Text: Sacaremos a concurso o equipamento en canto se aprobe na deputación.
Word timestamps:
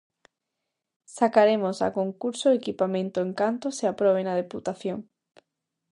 Sacaremos 1.17 1.77
a 1.79 1.89
concurso 1.99 2.45
o 2.47 2.57
equipamento 2.61 3.17
en 3.25 3.31
canto 3.39 3.67
se 3.77 3.85
aprobe 3.91 4.21
na 4.23 4.37
deputación. 4.41 4.99